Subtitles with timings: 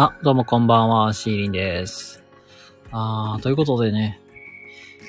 [0.00, 2.22] あ、どうもこんばんは、シーリンです。
[2.92, 4.20] あー、ということでね。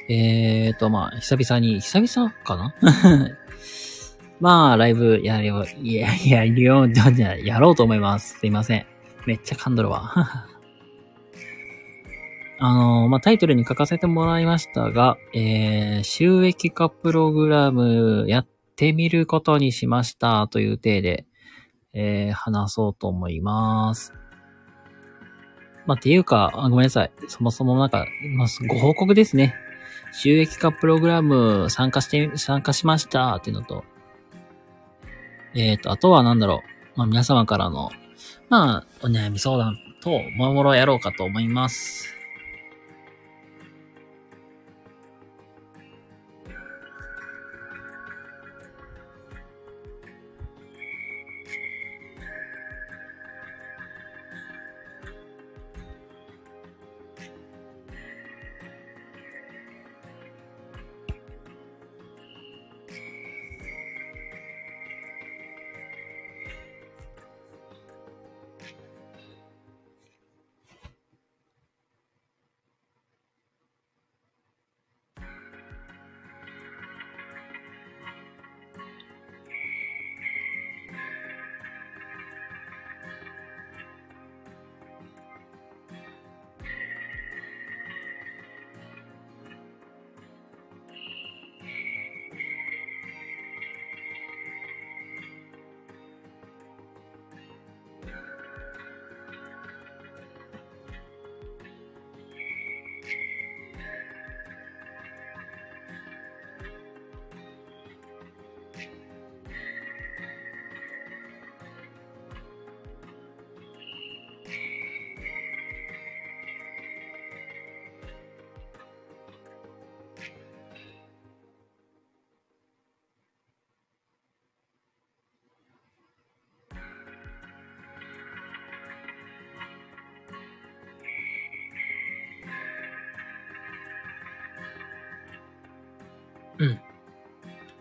[0.10, 2.74] えーと、まあ、久々に、久々かな？
[4.42, 8.40] まあ、ライブやるよ、いや、いや、るよ、じゃじゃやろうと思います。
[8.40, 8.86] すいません。
[9.28, 10.12] めっちゃ噛んどるわ。
[12.58, 21.28] あのまあ、タイトルに書かせてもらいましたが、えー、収益化プログラムやってみることにしましたという体で、
[21.94, 24.19] えー、話そうと思います。
[25.86, 27.12] まあ、ていうか、ごめんなさい。
[27.28, 29.56] そもそもなんか、まあ、ご報告ですね。
[30.12, 33.84] 収益化プログラム参加して、参加しましたっていうのと、
[35.56, 36.62] えっ、と、あとはなんだろ
[36.96, 37.00] う。
[37.00, 37.90] まあ、皆様からの、
[38.50, 42.19] まあ、お悩み相談と、もろもろやろうかと思います。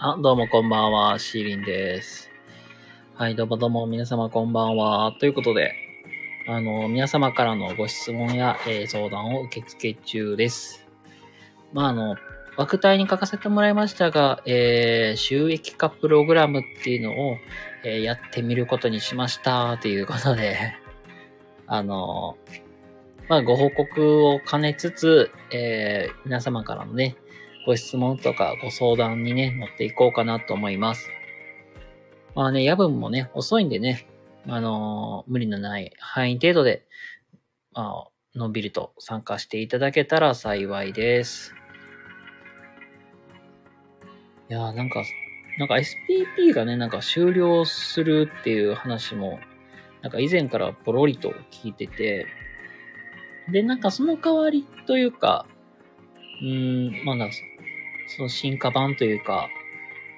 [0.00, 2.30] あ、どうもこんばんは、シーリンです。
[3.16, 5.12] はい、どうもどうも皆様こんばんは。
[5.18, 5.74] ということで、
[6.46, 10.86] あの、皆様からのご質問や、えー相談を受付中です。
[11.72, 12.14] まあ、あの、
[12.56, 17.36] 枠体に書かせてもらいましたが、えー収益化プログラムっていうのを、
[17.82, 20.76] えーやってみることにしました、ということで、
[21.66, 22.38] あの、
[23.28, 27.16] まあ、ご報告を兼ねつつ、えー皆様からのね、
[27.68, 31.10] ご質問とかご相談にね、乗っていこうかなと思います。
[32.34, 34.08] まあね、夜分もね、遅いんでね、
[34.46, 36.86] あのー無理のない範囲程度で、
[37.74, 41.54] まあ、のんびりと参加していただけたら幸いです。
[44.48, 45.04] いやーなんか、
[45.58, 49.40] なんか SPP がね、なんか終了するっていう話も、
[50.00, 52.24] なんか以前からポロリと聞いてて、
[53.52, 55.44] で、なんかその代わりというか、
[56.40, 57.34] うーん、まあなんか、
[58.08, 59.48] その進化版というか、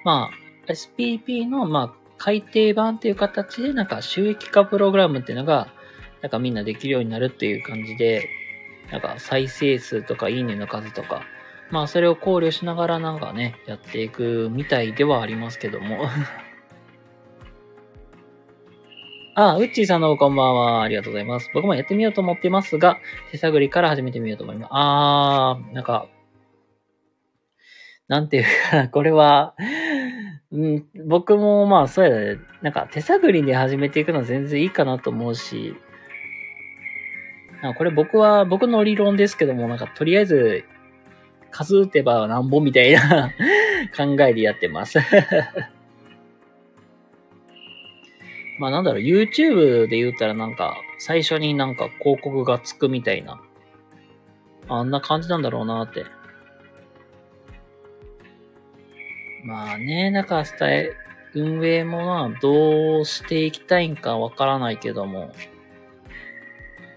[0.03, 0.31] ま
[0.67, 5.73] あ、SPP の、まあ、改訂版という形で、なんか収益化プログラムっていうのが、
[6.21, 8.29] なんかみんなできるようになるっていう感じで、
[8.91, 11.23] なんか再生数とかいいねの数とか、
[11.71, 16.05] まあそれを考慮しながらなんかね、やっていくみたいではありますけども。
[19.33, 20.81] あ、ウッチーさんのこんばんは。
[20.83, 21.49] ありがとうございます。
[21.53, 22.99] 僕もやってみようと思ってますが、
[23.31, 24.69] 手探りから始めてみようと思います。
[24.73, 26.07] あー、なんか、
[28.11, 29.55] なんていうか、これは、
[30.51, 35.77] うん、僕もまあそうやね、なんか手探りで始めていくのは全然いいかなと思うし、
[37.61, 40.65] なんかこれ僕は、僕の理論ですけども、なんかとりあえず、
[41.51, 43.31] 数打てばなんぼみたいな
[43.95, 44.99] 考えでやってます。
[48.59, 53.39] まあなんだろう、YouTube で言ったらなんか、最初になんか広告がつくみたいな、
[54.67, 56.03] あんな感じなんだろうなって。
[59.43, 60.91] まあね、なんかスタイ
[61.33, 65.31] 運営もまあどうしていきたいんかわからないけども。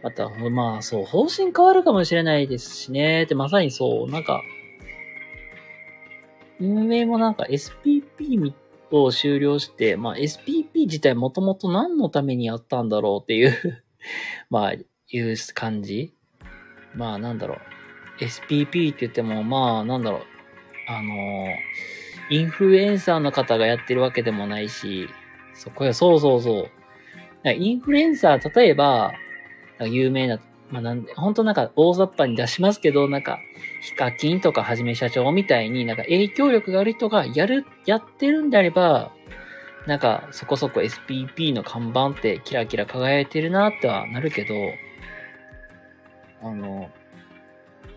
[0.03, 3.23] また、まあそう、方針変わるかもしれないですしね。
[3.23, 4.43] ってまさにそう、なんか、
[6.61, 8.53] 運営もなんか SPP
[8.91, 13.85] を終了して、まあ SPP 自体もともと何のためにやったんだろうっていう
[14.51, 14.85] まあ、い
[15.21, 16.15] う感じ。
[16.95, 17.59] まあなんだろう。
[18.23, 20.23] SPP って言っても、まあなんだろう。
[20.87, 21.47] あの
[22.31, 25.09] インフルエンサーの方がやってるわけでもないし、
[25.55, 26.69] そこや、そうそうそ
[27.45, 27.51] う。
[27.51, 29.13] インフルエンサー、例えば、
[29.81, 30.41] 有名な、
[30.71, 33.39] まあなんで、本当なんか大雑把に出しますけど、なんか、
[33.83, 39.13] ヒカキンとかはじめ社長みたいになんか影響力がある人がやる、やってるんであれば、
[39.87, 44.55] なんかそこそこ SPP の看板ってキラキラ輝いてるなってはなるけど、
[46.43, 46.91] あの、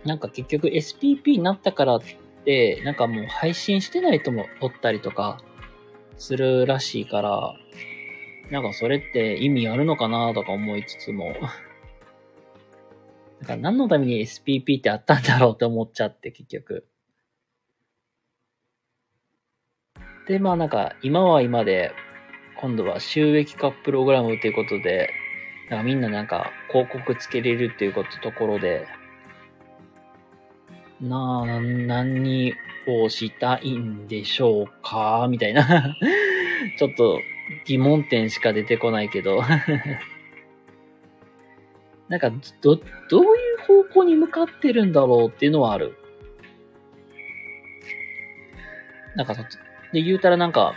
[0.03, 1.99] なんか結局 SPP になったから、
[2.85, 5.41] なんかもう配信してない人もおったりとか
[6.17, 7.55] するらしいから、
[8.49, 11.35] なんかそれって意味あるのかなとか思いつつも、
[13.41, 16.87] なんか何のために SPP ってあったんだろうって思っちゃって結局。
[20.29, 21.91] で、まあなんか今は今で、
[22.61, 25.09] 今度は収益化プログラムということで、
[25.69, 28.87] なんかみんななんか広告つけれるっていうことところで、
[31.01, 32.53] なあ、何
[32.87, 35.27] をしたいんでしょうか？
[35.29, 35.63] みたいな
[36.79, 37.19] ちょっと
[37.65, 39.41] 疑問点しか出てこないけど
[42.09, 42.79] なんか、ど、
[43.09, 45.97] どういう方向に向かってるんだろうっていうのはある。
[49.15, 49.35] なんか、
[49.91, 50.73] で、言うたらなんか、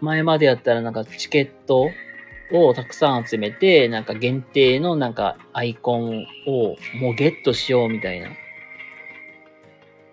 [0.00, 1.90] 前までやったらなんかチケット
[2.52, 8.30] をたくさん集めて、なんか限定のなんかアイコンをもうゲットしようみたいな。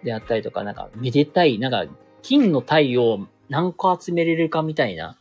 [0.03, 1.85] であったりとか、なんかめでたい、なんか
[2.21, 5.17] 金の体を何個集めれるかみたいな。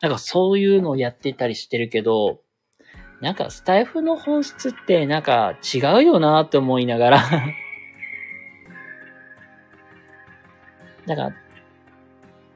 [0.00, 2.40] なんかそういうのをやってたりしてるけど、
[3.20, 7.22] なんかスタイフの本質ってなんか違うよなって思いながら
[11.06, 11.36] なんか、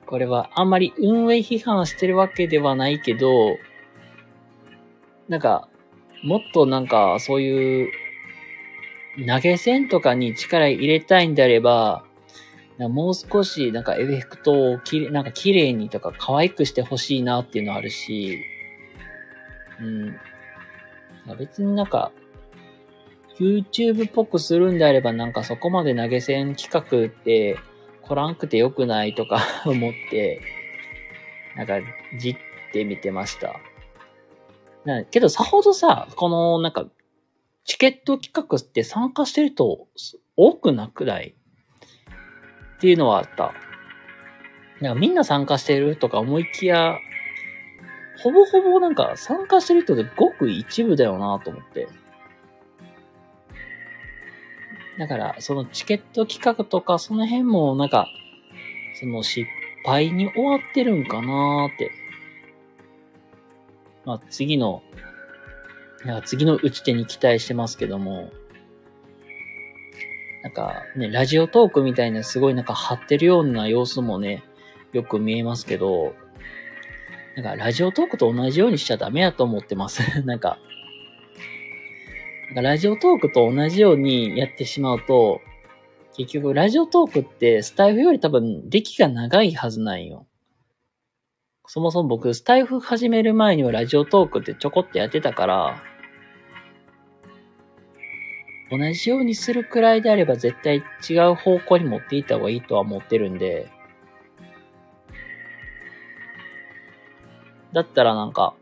[0.06, 3.58] これはあんまり運営批判してるわけではないけど、
[5.28, 5.69] なんか、
[6.22, 7.93] もっとなんかそういう
[9.25, 12.05] 投げ銭とかに力入れたいんであれば、
[12.79, 18.43] もう少しなんかエフェクトをきれなんか綺麗にとか可愛くしてほしいなっていうのあるし、
[19.81, 20.17] うん。
[21.39, 22.13] 別になんか、
[23.39, 27.59] YouTube っぽくするんであればなんかそこまで投げ銭企画って
[28.03, 30.41] 来らんくてよくないとか 思って、
[31.57, 31.81] なんか、
[32.19, 32.37] じっ
[32.73, 33.61] て見てました。
[34.85, 36.87] なけどさほどさ、このなんか
[37.67, 39.89] チケット企画って参加してると
[40.37, 41.35] 多くなくない？
[42.77, 43.53] っていうのはあった。
[44.81, 46.97] なんかみんな参加してるとか思いきや、
[48.23, 51.89] ほぼほぼなんか参加してる人でごく一部だよなと思って。
[54.99, 58.07] だから、そのチケット企画とかその辺もなんか、
[58.99, 59.47] その失
[59.85, 61.91] 敗に終わってるんかなーって。
[64.05, 64.83] まあ次の
[66.06, 68.31] なんか次の打ち手に期待してますけども、
[70.44, 74.44] なんかね、ラジオトークみたいなすごいなんか張ってるような様子もね、
[74.93, 76.14] よく見えますけど、
[77.35, 80.03] なんかラジオトークと同じようにしちゃダメやと思ってます。
[80.25, 80.58] なんか、
[82.47, 85.41] なんかラジオトークと同じようにやってしまうと、
[86.17, 90.27] 結局ラジオトークってスタイフより多分歴が長いはずなんよ。
[91.67, 95.82] そもそも僕、スタイフ始める前にはラジオトークってちょこっとやってたから、
[98.70, 103.70] 同じようにするくらいであれば絶対違う方向に持っていった方がいいとは思ってるんで、
[107.73, 108.55] だったらなんか、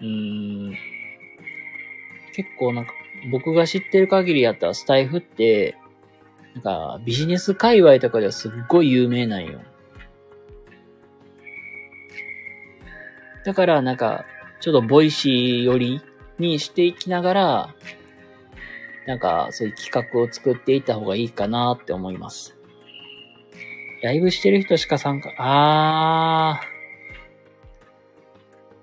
[0.00, 0.74] うーん、
[2.34, 2.92] 結構なんか
[3.30, 5.76] 僕が知ってる限りやったらスタイフって、
[6.54, 9.60] なんかビジネス界隈とかではすっごい有名なんよ。
[13.44, 14.24] だからなんか、
[14.60, 16.02] ちょっと Voicy 寄り
[16.38, 17.74] にしていきながら、
[19.06, 22.56] なんかそういう企画を作っていった方がいいかなって思います。
[24.02, 26.74] ライブしてる人しか参加、あー。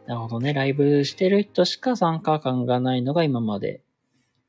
[0.07, 0.53] なるほどね。
[0.53, 3.81] ライブしてる人しか参加感がないのが今まで。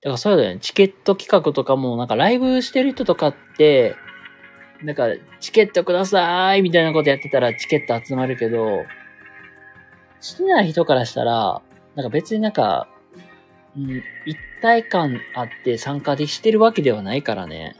[0.00, 0.61] だからそうだよね。
[0.61, 3.95] チケット企画とかも、なんかライブしてる人とかって、
[4.83, 5.07] なんか
[5.41, 8.85] チケットくださいみたいなことやってたらチケット集まるけど、好
[10.37, 11.62] きな人からしたら、
[11.95, 12.88] なんか別になんか、
[13.76, 17.76] うん、一体感あって参加でしてるわけではないからね。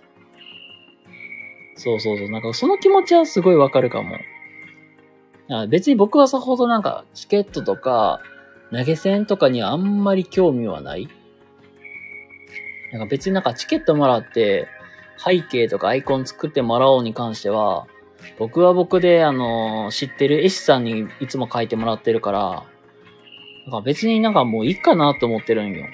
[1.77, 2.31] そうそうそう。
[2.31, 4.19] なんかその気持ちはすごいわかるかも。
[5.69, 8.23] 別に僕はさほどなんかチケットとか
[8.71, 11.09] 投げ銭とかにはあんまり興味はない。
[12.93, 14.69] なんか別になんかチケットもらって
[15.19, 17.87] 背景とかアイコン作ってもらおうに関しては、
[18.39, 22.65] 僕は僕で、あの、知ってる絵師さんにいつも描いてもらってるから、
[23.65, 25.87] だから別になんかもういいかなと思ってるんよ。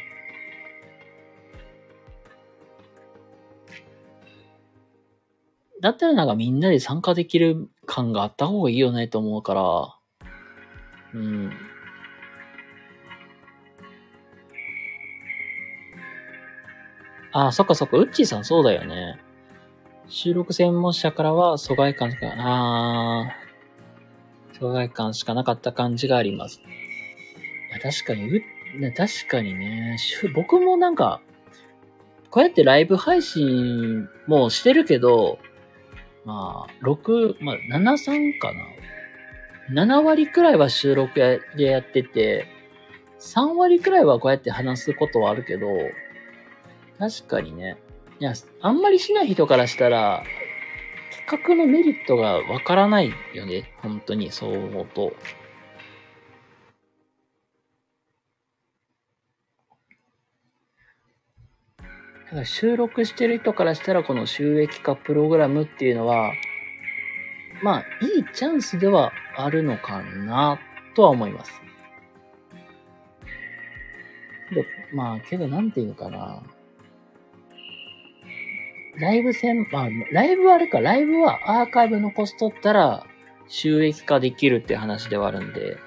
[5.80, 9.94] だったらなんかみんなで参加できる感があった方がいいよねと思うから、
[11.14, 11.52] うん。
[17.32, 19.20] あ、そっかそっか、ウッチーさんそうだよね。
[20.08, 26.87] 収録専門者からは疎外感しか、あー、疎外感しかなかった感じがありますね。
[27.78, 28.42] 確かに、
[28.94, 29.96] 確かにね、
[30.34, 31.20] 僕もなんか、
[32.30, 35.38] こうやってライブ配信もしてるけど、
[36.24, 39.84] まあ、6、まあ、7、3かな。
[39.84, 42.46] 7割くらいは収録でやってて、
[43.18, 45.66] 3割くらいはこうやって話すことはあるけど、
[46.98, 47.78] 確かにね。
[48.20, 50.24] いや、あんまりしない人からしたら、
[51.28, 53.72] 企画のメリットがわからないよね。
[53.78, 55.12] 本当に、そう思うと。
[62.28, 66.32] だから収録してる人からしたら、この収益化プログラムっていうのは、
[67.62, 70.60] まあ、いいチャンスではあるのかな、
[70.94, 71.60] とは思います。
[74.54, 76.42] で、まあ、けど、なんていうのかな。
[78.96, 83.06] ライブ戦、まあ、ライブはあれか、ライブはアーカイブ残しとったら、
[83.48, 85.78] 収益化できるって話ではあるんで、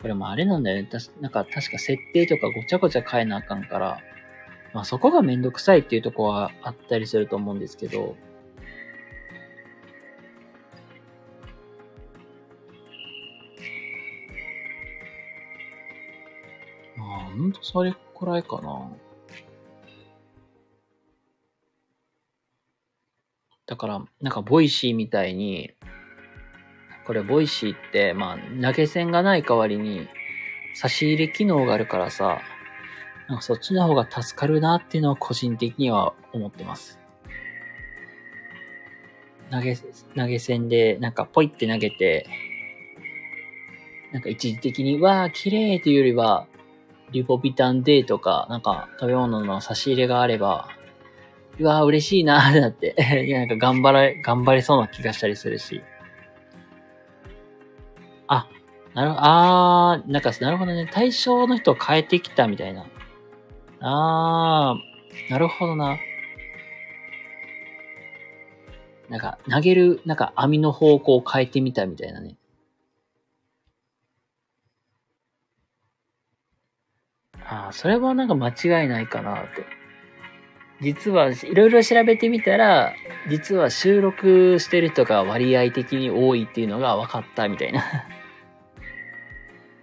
[0.00, 0.88] これもあれなんだよね。
[0.88, 4.00] たなんか確か設定とかごちゃごちゃ変えなあかんから、
[4.74, 8.16] まあそこがめんどくさいっていうとこはあったりすると思うんですけど、
[16.96, 18.90] まあほんとそれくらいかな。
[23.66, 25.74] だから、なんか Voicy みたいに、
[27.06, 30.08] これ Voicy って、まあ投げ銭がない代わりに
[30.74, 32.40] 差し入れ機能があるからさ、
[33.28, 36.98] なんかそっちの方が助かるなっていうのは個人的には思ってます。
[39.50, 42.26] 投げ、投げ銭で、なんかポイって投げて、
[44.12, 46.46] なんか一時的に、わー、綺麗というよりは、
[47.10, 50.68] リポビタン D とか、なんか食べ物の差し入れがあれば、
[51.58, 55.82] うわー、嬉しいなー ってなって、いや、なんか頑張れ、頑張れそうな気がしたりするし。
[58.26, 58.48] あ、
[58.94, 60.88] なるほど、あー、なんか、なるほどね。
[60.90, 62.86] 対象の人を変えてきたみたいな。
[63.80, 65.98] あー、なるほどな。
[69.08, 72.36] なんか、投げる、なんか網の方向を変えてみたみたいなね。
[77.44, 79.64] ああ、それはなんか間違いないかなって。
[80.80, 82.94] 実は、いろいろ調べてみたら、
[83.28, 87.80] 実は収録してる人が割合的に多いっていうのが分かったみたいな。
[87.80, 87.82] い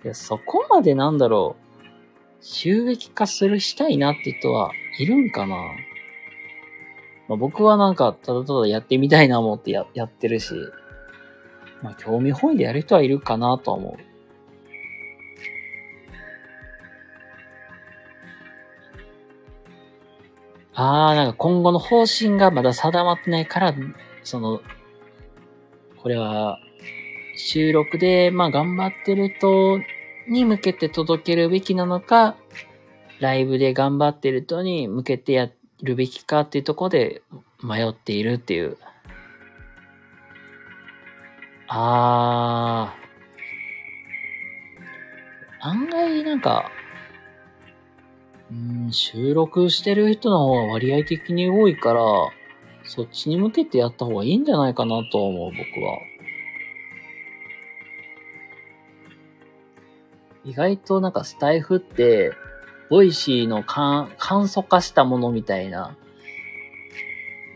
[0.07, 1.64] や、そこまでなんだろう。
[2.41, 5.55] 収益化するしたいなって人はいるんかな、
[7.27, 10.53] まあ、僕はなんか、ただただやってみたいな思ってややってるし、
[11.81, 14.15] まあ、興味本位でやる人はいるかなとは思う。
[20.77, 23.73] あー、なんか今後の方針がまだ定まってないから、
[24.23, 24.61] その、
[26.01, 26.59] これは、
[27.37, 29.79] 収録で、まあ頑張ってると、
[30.27, 32.35] に向けて届けるべきなのか、
[33.19, 35.49] ライブで頑張ってる人に向けてや
[35.81, 37.21] るべきかっていうとこで
[37.63, 38.77] 迷っているっていう。
[41.67, 43.05] あー。
[45.67, 46.69] 案外なんか、
[48.51, 52.01] うん、収録してる人の方が割合的に多いから、
[52.83, 55.97] そっちに向けてやった方がいいんじゃないかなと思う、僕は。
[60.45, 62.33] 意外となんかスタイフって、
[62.89, 65.97] Voicy の簡素化したものみたいな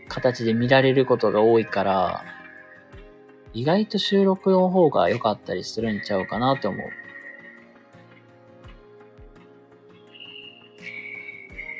[0.08, 2.24] 形で見られることが多いから、
[3.52, 6.90] 意外と収録の方が良かったりするんちゃうかなって思う。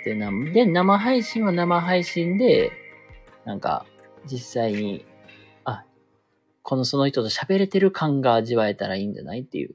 [0.04, 2.72] で、なで、生配信は生配信で、
[3.44, 3.84] なんか、
[4.26, 5.04] 実際に、
[5.64, 5.84] あ、
[6.62, 9.74] このその人と喋れてる感が味わえたらいいんじゃないっていう。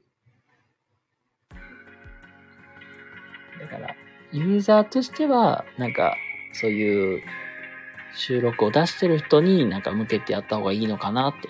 [4.36, 6.14] ユーザーとしては、なんか、
[6.52, 7.22] そういう
[8.14, 11.48] 収録を出してる人になんか向けてやった方がいいのかなって。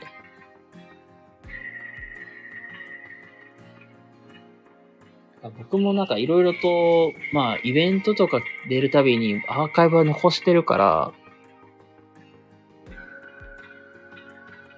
[5.59, 11.13] 僕もなんかいろいろと、まあイベントとか出るたびにアーカイブは残してるから、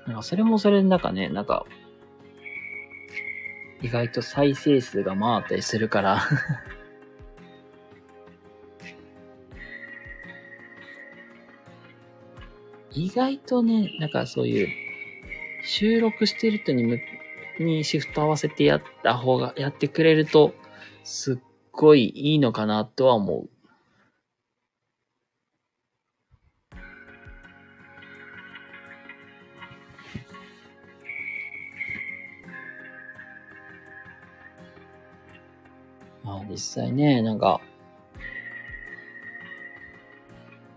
[0.07, 1.67] なんかそれもそれでなんかね、なんか、
[3.83, 6.23] 意外と再生数が回ったりするから
[12.99, 14.69] 意外とね、なんかそういう、
[15.64, 17.00] 収録してる人にむ、
[17.61, 20.52] にシフト合わせてやった方が、やってくれると、
[21.05, 21.38] すっ
[21.71, 23.49] ごいいいのかなとは思う。
[36.25, 37.61] まあ実際ね、なんか、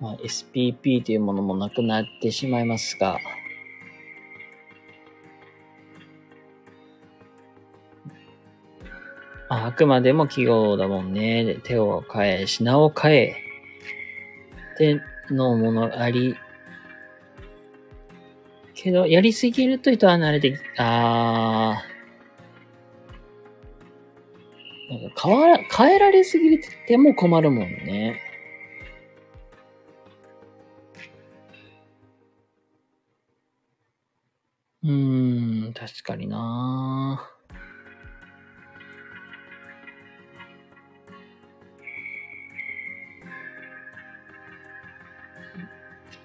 [0.02, 3.20] まあ SPP というものもなくなってしまいますが、
[9.48, 11.44] ああくまでも企業だもんね。
[11.44, 13.36] で手を変え、品を変え、
[14.76, 16.36] ってのものあり、
[18.74, 28.31] けど、やりすぎると人は慣れてき、あー、なんか変わら、変えられすぎても困るもんね。
[34.92, 37.30] ーん、確かにな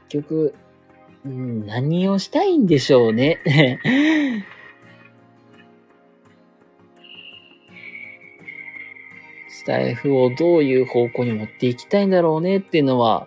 [0.09, 0.55] 結局、
[1.25, 3.41] うん、何をしたいんでしょうね。
[9.49, 13.27] スタイフをどういう方向に持っていきたいんだろうねっていうのは、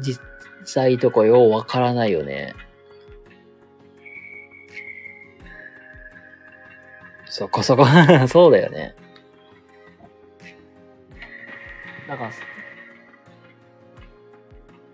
[0.00, 0.20] 実
[0.64, 2.54] 際とかようわからないよね。
[7.34, 7.84] そこそこ
[8.30, 8.94] そうだよね。
[12.06, 12.30] だから、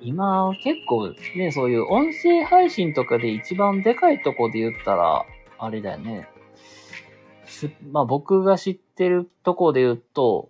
[0.00, 5.26] 今結構ね、そういう音声配信とかで一番でかいとこで言ったら、
[5.58, 6.30] あれだよね。
[7.45, 10.49] す、まあ僕が知ってるとこで言うと、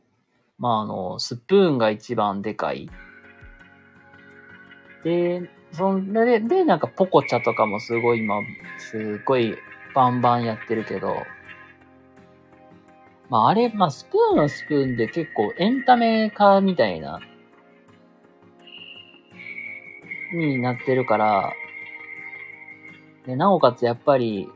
[0.61, 2.89] まああの、スプーンが一番でかい。
[5.03, 8.37] で、そんで、で、なんかポコチャとかもすごい今、
[8.79, 9.57] すごい
[9.93, 11.17] バンバンやってるけど、
[13.31, 17.21] まああれ、まあスプーンはスプーンで結構エンタメ化みたいな、
[20.35, 21.53] になってるから、
[23.27, 24.49] で、なおかつやっぱり、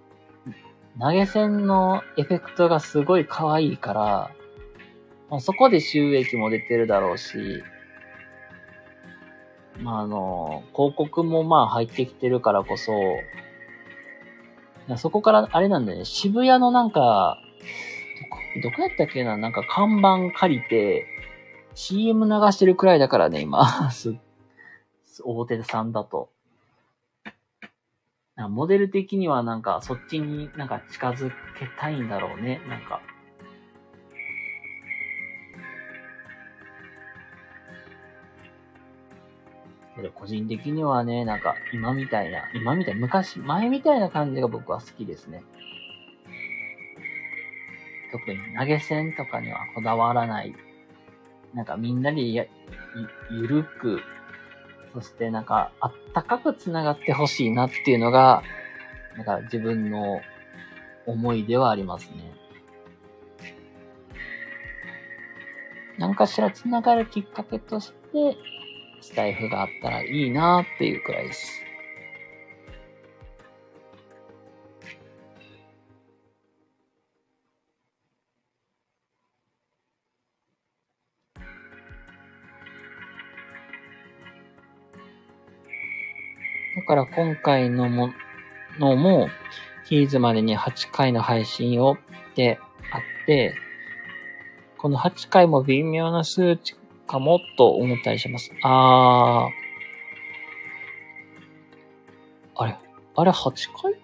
[1.00, 4.30] 投げ銭のエフェクトがすごい可愛いから、
[5.30, 7.62] まあ、そこで収益も出てるだろうし、
[9.80, 12.92] まあ、あの、広告もまあ入ってきてるからこそ、
[14.96, 17.38] そこからあれなんだよね、渋谷のなんか、
[18.62, 19.36] どこ、やったっけな？
[19.36, 21.06] なんか看板借りて、
[21.74, 23.90] CM 流してるくらいだからね、今。
[23.90, 24.14] す
[25.24, 26.30] 大手さんだと。
[28.36, 32.60] モデル的にはなんかそっちになんか近づけたいんだろうね。
[32.68, 33.00] なんか。
[40.14, 45.44] 個人的にはね、なんか今みたいな、今みたい、昔、前みたいな感じが僕は好きですね。
[48.18, 50.54] 特に投げ銭とかにはこだわらない。
[51.52, 52.46] なんかみんなでや、
[53.30, 54.00] ゆるく
[54.94, 58.44] そしてなんか、あったかく繋がってほしいなっていうのが、
[59.16, 60.20] なんか自分の
[61.04, 62.32] 思いではありますね。
[65.98, 68.36] 何かしら繋がるきっかけとして、
[69.00, 71.63] スタイフがあったらいいなっていうくらいです。
[86.84, 88.12] から今回のも
[88.78, 89.28] のも、
[89.84, 92.58] ヒーズまでに8回の配信をって
[92.90, 93.54] あって、
[94.78, 96.74] この8回も微妙な数値
[97.06, 98.50] かもと思ったりします。
[98.62, 102.62] あー。
[102.62, 102.76] あれ？
[103.16, 103.94] あれ8回？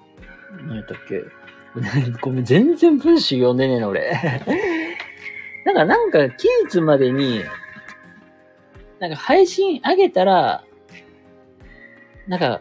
[0.67, 1.23] 何やったっけ？
[2.21, 4.11] ごめん、全然文章読んでねえの、俺。
[5.65, 7.45] なんか、なんか、期日までに、
[8.99, 10.65] なんか配信上げたら、
[12.27, 12.61] なんか、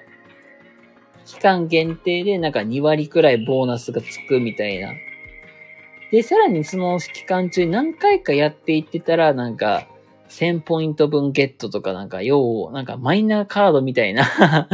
[1.30, 4.94] 期間限定でなんか2割くらいボーナスがつくみたいな。
[6.12, 9.88] で、さらにその期間中に何回かやっていってたら、なんか、
[10.30, 14.26] 1000ポイント分ゲットとかなんか、要、なんかマイナーカードみたいな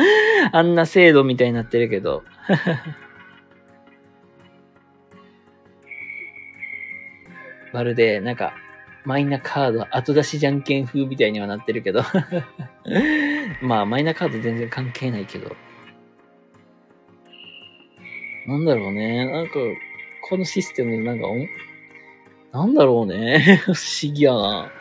[0.54, 2.24] あんな制度みたいになってるけど
[7.74, 8.54] まるで、なんか、
[9.04, 12.02] マイナーカード後出しじゃんけん風みたいにはなってるけど
[13.62, 15.54] まあ、マイナーカード全然関係ないけど。
[18.48, 19.26] なんだろうね。
[19.26, 19.54] なんか、
[20.22, 21.28] このシステム、なんか、
[22.52, 23.62] なんだろうね。
[23.66, 24.72] 不思議やな。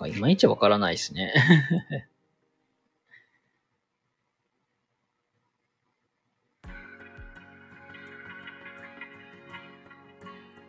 [0.00, 1.34] かいまいちわからないですね。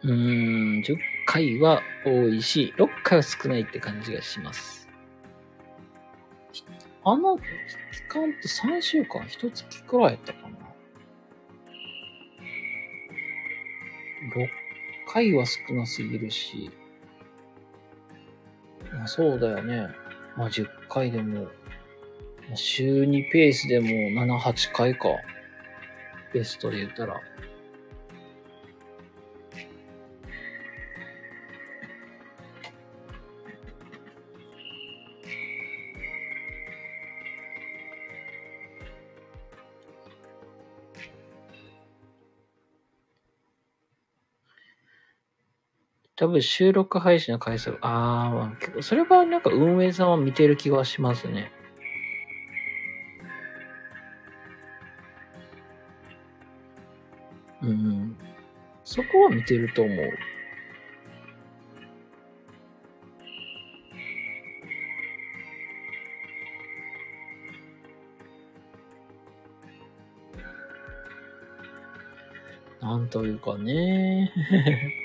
[0.03, 4.89] うん、10回は多いし、6回は少ないって感じがします。
[7.03, 7.43] あの期
[8.09, 10.57] 間って3週間、1月くらいやったかな。
[14.35, 14.49] 6
[15.07, 16.71] 回は少なすぎるし、
[19.01, 19.89] まあそうだよね。
[20.37, 21.47] まあ10回でも、
[22.53, 25.09] 週2ペースでも7、8回か。
[26.31, 27.19] ベストで言ったら。
[46.21, 51.51] 多分収録配信の回数、ああ、それはなんか運営さんは見てる気はしますね。
[57.63, 58.15] うん。
[58.83, 60.09] そこは見てると思う。
[72.79, 75.00] なんというかね。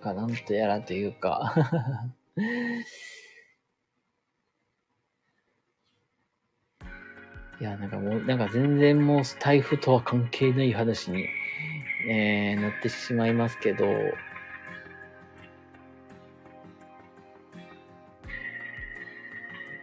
[0.00, 1.54] か、なんとやらというか。
[7.60, 11.28] いや、なんかもう、なんか全然もう台風とは関係ない話に、
[12.08, 13.86] えー、なってしまいますけど、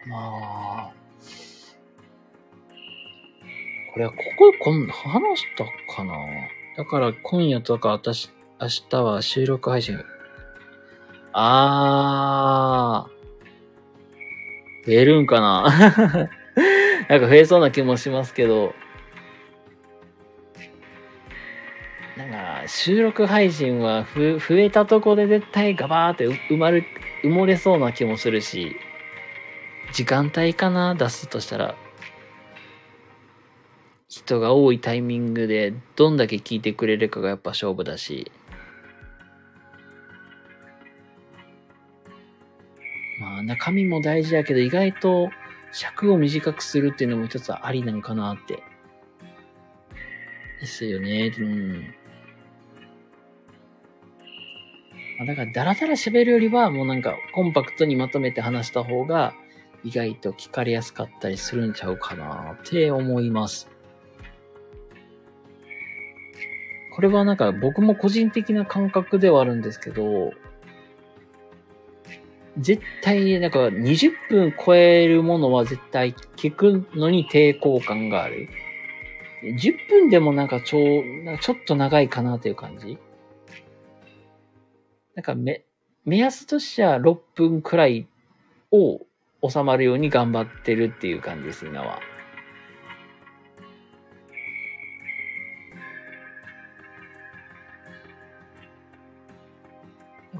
[0.06, 0.93] まあ、
[3.93, 6.15] これはここでこん話したかな？
[6.78, 8.30] だから今夜とか私、
[8.62, 10.04] 明日は収録配信。
[11.32, 14.86] あー。
[14.86, 15.63] 増えるんかな
[17.08, 18.76] なんか増えそうな気もしますけど。
[22.17, 26.84] なんか、収録配信はふ増えたとこで絶対ガバーって埋まる、
[27.24, 28.76] 埋もれそうな気もするし、
[29.93, 31.76] 時間帯かな出すとしたら。
[34.10, 38.30] 人が多いタイミングでどんだけ聞いてくれるかがやっぱ勝負だし。
[43.19, 45.29] まあ中身も大事だけど意外と
[45.71, 48.63] 尺を短くするっていうのも一つありなのかなって。
[50.60, 51.34] ですよね。
[51.38, 51.93] うん。
[55.25, 59.34] だからダラダラ喋るよりはもうなんかコンパクトにまとめて話した方が
[59.84, 63.69] 意外と聞かれやすかったりするんちゃうかなって思います。
[66.95, 70.34] これはなんか僕も個人的な感覚ではあるんですけど、
[72.60, 78.50] 絶対なんか20分超えるものは絶対聞くのに抵抗感がある。
[79.43, 82.98] 10分でもなんかちょ、なちょっと長いかなという感じ。
[85.15, 85.63] なんかめ、
[86.06, 88.08] 目安としては6分くらい
[88.72, 89.00] を
[89.48, 92.00] 収まるように頑張ってるっていう感じです、今は。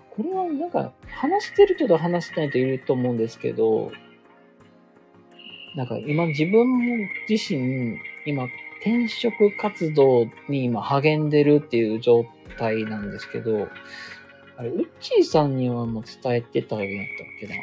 [0.10, 3.92] これはなんか話してる人と話してない人いると思うんですけど、
[5.76, 8.46] なんか今自分自身、今
[8.80, 12.26] 転職活動に今励んでるっていう状
[12.58, 13.68] 態なんですけど、
[14.56, 17.56] あれ、ウッチーさんにはもう伝えてたんやったっけな？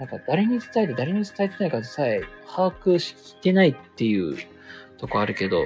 [0.00, 4.36] なんか誰に伝えて誰に伝えてないかさえ把握してないっていう
[4.98, 5.64] とこあるけど、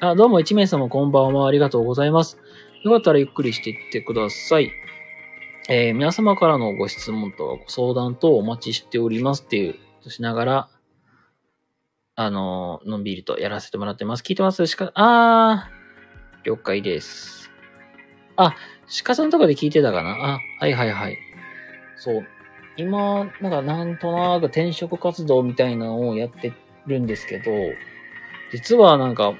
[0.00, 2.38] あ、どうも一名様こんばんはありがとうございます。
[2.82, 4.72] よかったらゆっくりしていってください。
[5.72, 10.68] えー皆様からのご質問とご相談とお待ちしておりますっていう、としながら、
[12.16, 14.24] あののんびりとやらせてもらってます。
[14.24, 14.66] 聞いてます？
[14.66, 17.52] しか、あー、了解です。
[18.34, 18.56] あ、
[19.04, 20.10] 鹿さんとかで聞いてたかな？
[20.10, 21.16] あ、はいはいはい。
[21.96, 22.26] そう。
[22.76, 26.52] 今、なんかなんとなく転職活動みたいなのをやって
[26.88, 27.52] るんですけど、
[28.52, 29.34] 実はなんか、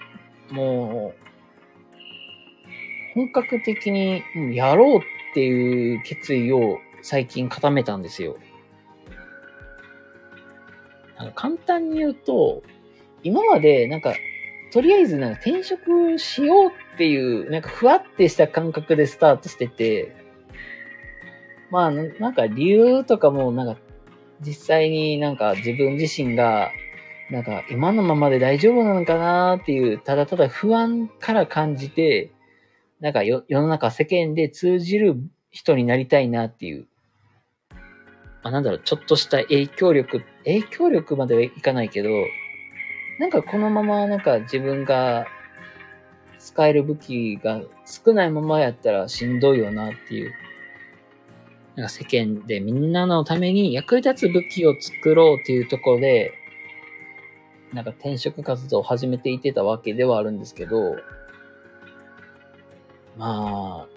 [0.52, 1.14] もう、
[3.14, 4.22] 本格的に
[4.54, 8.36] やろうっていう決意を最近固めたんですよ。
[11.16, 12.62] なんか簡単に言うと、
[13.22, 14.14] 今までなんか、
[14.72, 20.16] とりあえずなんか転職しようっていう、なんかふわってした感覚でスタートしてて、
[21.70, 23.80] まあななんか理由とかもなんか
[24.40, 26.70] 実際になんか自分自身が
[27.30, 32.32] なんか今のままで大丈夫なのかなっていう、ただただ不安から感じて、
[33.00, 35.16] なんか世の中世間で通じる
[35.50, 36.86] 人になりたいなっていう、
[38.42, 42.10] あ、なんだろう、ちょっとした影響力、影響力まではいかないけど、
[43.18, 45.26] なんかこのままなんか自分が
[46.38, 50.32] 使える武器が少ないままやったらしんどいよなっていう。
[51.76, 56.32] なんか世間でみんなのために役立つ武器を作ろうっていうところで、
[57.72, 60.96] なんか転職活動を始めていてたわけではあるんですけど、
[63.16, 63.88] まあ、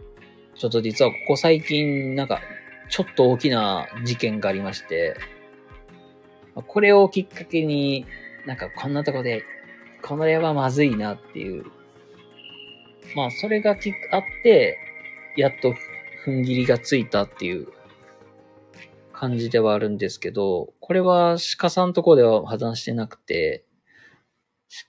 [0.55, 2.41] ちょっと実はここ最近、なんか、
[2.89, 5.15] ちょっと大きな事件がありまして、
[6.67, 8.05] これをきっかけに、
[8.45, 9.43] なんかこんなとこで、
[10.01, 11.65] これはまずいなっていう。
[13.15, 14.77] まあ、それがきあって、
[15.37, 15.73] やっと
[16.25, 17.67] 踏ん切りがついたっていう
[19.11, 23.65] 感じではあるんですけど、これは鹿さんとこでは話してなくて、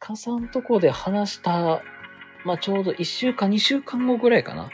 [0.01, 1.83] 鹿さんとこで話した、
[2.45, 4.71] まあちょうど1週間、2週間後ぐらいかな。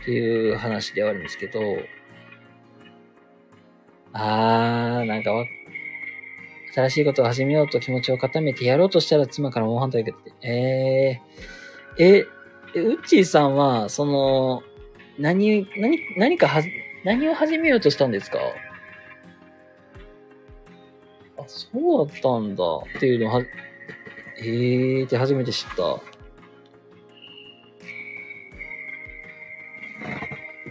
[0.00, 1.60] っていう話ではあるんですけど、
[4.12, 5.44] あー、なんかわ、
[6.74, 12.26] 新しいことを始めようと気持ちを固めてやろうとしたら妻から猛反対を受けて、えー、え、
[12.74, 14.62] え、ウッチーさんは、その、
[15.18, 16.62] 何、何、何かは、
[17.04, 18.38] 何を始めようとしたんですか、
[21.48, 22.64] そうだったんだ
[22.96, 23.42] っていうのは、
[24.38, 25.82] えーって初めて知った。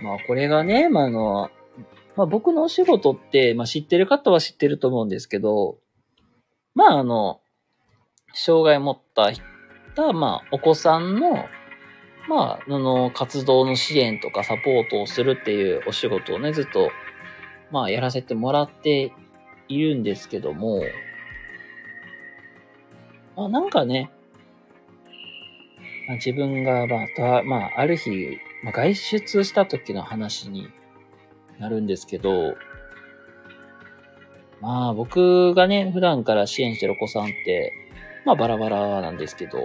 [0.04, 1.50] まあこれがね、まああの、
[2.16, 5.80] まあ僕のお仕事って、まあ知ってる方は知ってると思うんですけど、
[6.76, 7.42] まああの、
[8.34, 9.44] 障害を持った人、
[10.14, 11.46] まあお子さんの、
[12.30, 16.92] まあ、あの、活動の支援とかサポートをするっていうお仕事をね、ずっと、
[17.72, 19.14] まあやらせてもらって
[19.68, 20.82] いるんですけども、
[23.36, 24.12] まあなんかね、
[26.08, 26.96] まあ、自分が、ま
[27.40, 30.68] あ、まあ、ある日、まあ、外出した時の話に
[31.60, 32.56] なるんですけど、
[34.62, 37.74] まあ僕がね、普段から支援してるお子さんって、
[38.26, 39.60] まあバラバラなんですけど、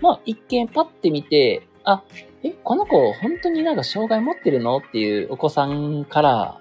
[0.00, 2.02] まあ一見パッて見て、あ、
[2.42, 4.78] え、この子本当になんか障害持ってるの？
[4.78, 6.60] っていうお子さんから、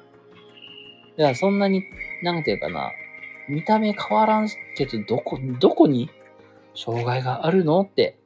[1.18, 1.84] いや、そんなに、
[2.26, 2.92] なんていうかな、
[3.48, 6.10] 見た目変わらんけど、どこ、どこに
[6.74, 8.18] 障害があるのって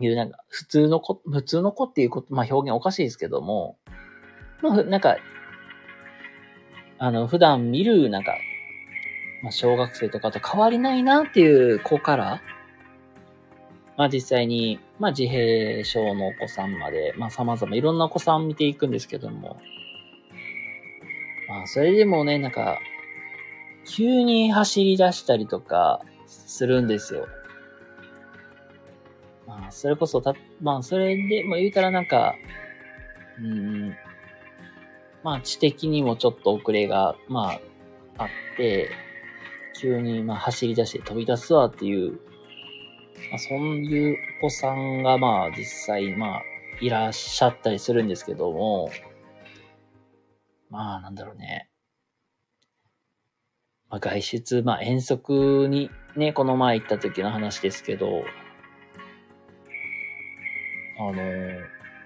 [0.00, 3.78] いう、なんか、普通の子、普通の子っていうこと、まあ表現おかしいですけども、
[4.62, 5.16] まあ、なんか、
[6.98, 8.36] あの、普段見る、なんか、
[9.42, 12.42] まあ、小学生とかと変わりないなっていう子から、
[13.96, 19.56] まあ実際に、まあ自閉症のお子さんまで、まあ様々いろんなお子さん見ていくんですけども、
[21.48, 22.78] まあそれでもね、なんか、
[23.86, 27.26] 急に走り出したりとかするんですよ。
[29.46, 32.34] まあ、それこそた、まあ、それで、まあ、言うたらなんか、
[33.38, 33.96] うん、
[35.22, 37.52] まあ、知的にもちょっと遅れが、ま
[38.18, 38.90] あ、あって、
[39.80, 42.12] 急に、まあ、走り出して飛び出すわっていう、
[43.30, 46.42] まあ、そういうお子さんが、まあ、実際、まあ、
[46.80, 48.90] いらっしゃったりするんですけども、
[50.70, 51.68] まあ、なんだろうね。
[53.88, 58.24] まあ、外出、まあ、遠足にね、この前行った時の話ですけど、
[60.98, 61.22] あの、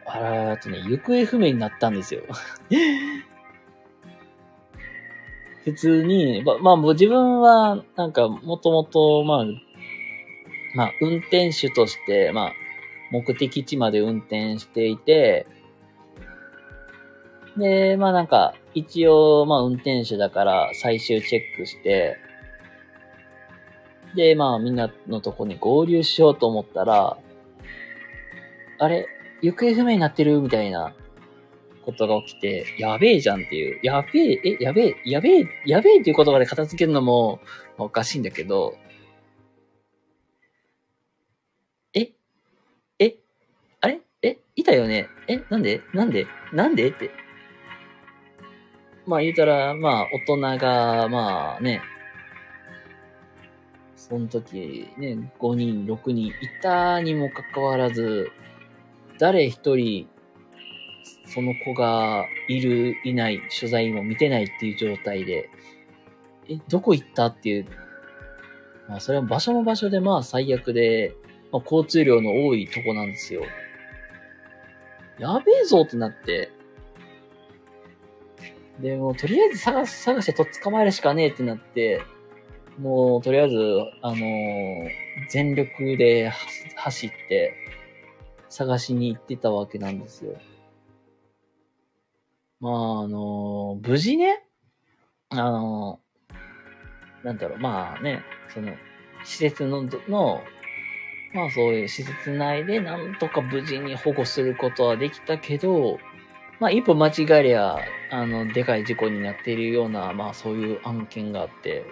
[0.07, 2.23] あら、あとね、行方不明になったんですよ。
[5.65, 9.45] 普通に、ま、まあ、自分は、なんか、もともと、まあ、
[10.75, 12.53] まあ、運転手として、まあ、
[13.11, 15.47] 目的地まで運転していて、
[17.57, 22.17] で、まあなんか、一応、まあ運転手だから最終チェックして、
[24.15, 27.19] で、まあみんなのとこに合流しようと思ったら、
[28.79, 29.07] あれ、
[29.43, 30.41] 行方不明になってる？
[30.41, 30.95] みたいな
[31.85, 33.81] ことが起きて、やべえじゃんっていう。
[33.83, 37.41] やべえ、え、やべえ、やべえ、やべえっていう言葉で片付けるのも、
[37.77, 38.75] まあ、おかしいんだけど、
[41.95, 42.13] え、
[42.99, 43.17] え、
[43.81, 44.01] あれ？
[44.23, 45.09] え、いたよね？
[45.29, 45.83] え、なんで？
[45.93, 46.27] なんで？
[46.53, 46.89] なんで？
[46.89, 47.11] って。
[49.11, 51.83] まあ言うたら、まあ大人が、まあね、
[53.97, 58.31] その時ね、5人、6人いたにもかかわらず、
[59.19, 60.09] 誰一人、
[61.27, 65.51] その子がいる、いない、取材も見てないっていう状態で、
[66.49, 67.67] え、どこ行ったっていう、
[68.89, 71.17] まあそれは場所も場所でまあ最悪で、
[71.51, 73.43] まあ交通量の多いとこなんですよ。
[75.19, 76.53] やべえぞってなって、
[78.81, 82.03] で、もとりあえず探し探してとっ捕まえるしかねえってなって、
[82.79, 83.57] もう、とりあえず、
[84.03, 84.89] あのー
[85.29, 86.31] 全力で
[86.77, 87.55] 走って、
[88.49, 90.33] 探しに行ってたわけなんですよ。
[92.61, 94.45] まあ、あのー無事ね、
[95.29, 98.23] あのーなんだろう、まあね、
[98.55, 98.73] その、
[99.25, 100.41] 施設の、の、
[101.35, 105.99] まあそういう施設内でなんとか無事に保護することはできたけど、
[106.59, 107.79] まあ一歩間違えりゃ、
[108.11, 111.85] あの、でかい事故になっているような、まあそういう案件があって、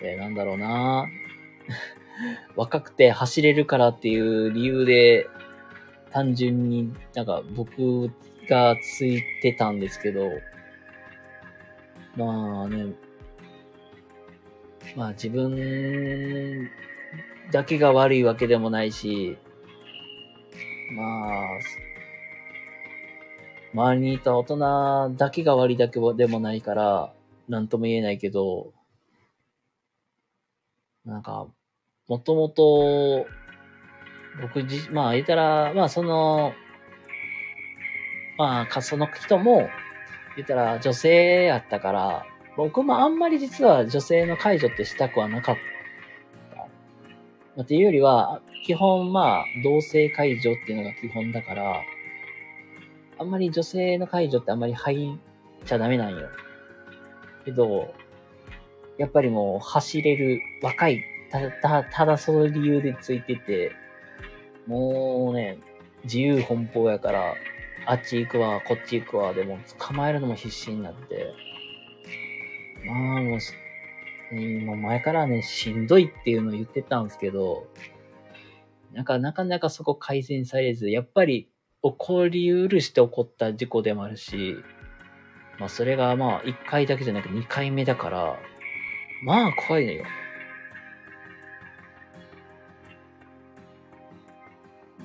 [0.00, 1.06] で、なんだろうな。
[2.56, 5.28] 若くて走れるからっていう理由で、
[6.12, 8.10] 単純になんか僕
[8.48, 10.30] がついてたんですけど、
[12.16, 12.92] まあね、
[14.94, 16.70] まあ自分
[17.50, 19.36] だけが悪いわけでもないし、
[20.92, 21.44] まあ、
[23.74, 27.12] 周りにいた大人だけが悪いだけでもないから、
[27.48, 28.72] なんとも言えないけど、
[31.04, 31.48] なんか、
[32.08, 33.26] もともと、
[34.40, 36.52] 僕自、まあ言ったら、まあその、
[38.38, 39.68] まあか、その人も、
[40.36, 45.56] 言ったら女性やったから、僕もあんまり実は女性の介助ってしたくはなかっ
[47.56, 47.62] た。
[47.62, 51.82] っていうよりは、基本まあ、同性介助っていうのが基本だから、
[53.18, 55.18] あんまり女性の介助ってあんまり入っ
[55.66, 56.28] ちゃダメなんよ。
[57.44, 57.94] けど、
[58.98, 63.72] やっぱりもう走れる若い、たたただその理由でついてて、
[64.66, 65.58] もうね、
[66.04, 67.34] 自由奔放やから、
[67.86, 71.34] あっち行くわ、こっち行くわ、でも捕まえるのも必死になって、
[72.86, 73.38] まあも
[74.32, 77.66] う、もう前からね、しんどいっていうのを言ってたんですけど、
[78.92, 81.48] なんかなかなかそこ改善されず、やっぱり
[81.84, 84.56] 起こりうるして起こった事故でもあるし、
[85.58, 88.38] まあそれがまあ1回だけじゃなく2回目だから、
[89.22, 90.04] まあ怖いのよ。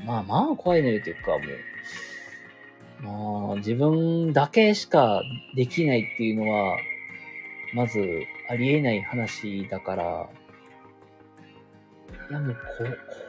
[0.06, 1.32] まあまあ怖いのよっていうか
[3.04, 5.22] もう、まあ自分だけしか
[5.58, 6.78] できないっていうのは、
[7.74, 8.00] まず
[8.50, 10.30] ありえない話だから、
[12.32, 12.60] いやもうこ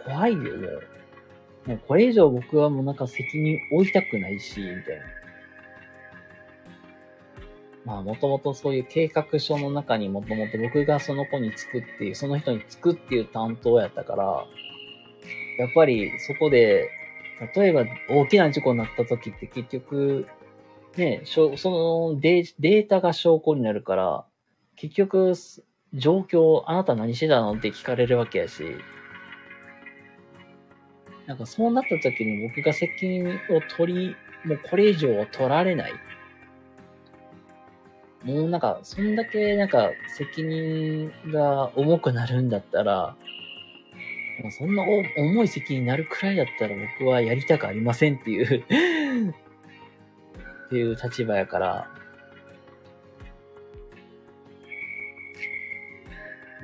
[0.07, 1.00] 怖いよ、もう。
[1.71, 5.05] もうこれ以上僕はもうなんか責任負いたくないし、みたいな。
[7.85, 14.25] まあもともとそういう計画書の中にもともと僕がその子につくっていう、その人につくっていう担当やったから、
[15.61, 16.91] やっぱりそこで、
[17.55, 20.27] 例えば大きな事故になった時って結局、
[20.97, 24.25] ね、そのデーデータが証拠になるから、
[24.75, 25.35] 結局、
[25.95, 27.55] 状況、あなた何してたの？
[27.55, 28.65] って聞かれるわけやし、
[31.31, 35.93] なんかそうなった時に僕が責任を取り、もうこれ以上は取られない。
[38.25, 43.15] もうなんか、そんだけなんか責任が重くなるんだったら、
[44.43, 48.65] もうそんな重い責任になるくらいだったら僕はやりたくありませんっていう
[50.67, 51.89] っていう立場やから、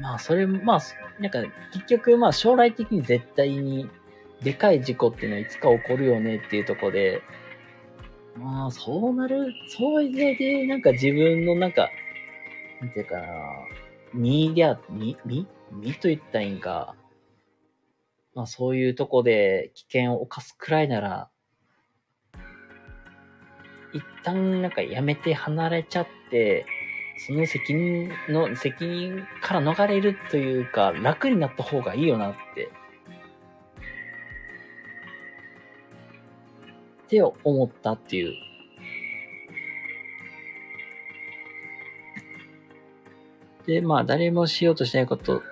[0.00, 0.80] まあ、それ、まあ、
[1.20, 1.38] なんか、
[1.72, 3.88] 結局、まあ、将来的に絶対に、
[4.42, 7.22] でかい事故っていうのはいつか起こるよねっていうとこで、
[8.36, 11.88] まあ、そうなる、それで、なんか自分のなんか、
[12.80, 13.26] なんていうかな、
[14.12, 15.46] 身であ、身、身？
[15.72, 16.94] 身と言ったらいいんか、
[18.34, 21.28] まあ、そういうとこで危険を冒すくらいなら、
[23.92, 26.66] 一旦なんかやめて離れちゃって、
[27.26, 32.68] その責任の、責任から逃れるというか、楽になった方がいいよなって。
[37.06, 38.34] って思ったっていう。
[43.66, 45.42] で、まあ、誰もしようとしてないこと、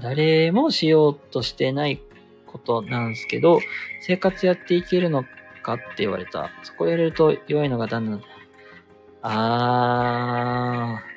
[0.00, 2.00] 誰もしようとしてない
[2.46, 3.60] ことなんですけど、
[4.00, 5.24] 生活やっていけるの
[5.62, 6.50] かって言われた。
[6.62, 8.22] そこやれると弱いのがだんだん、
[9.22, 11.10] あー。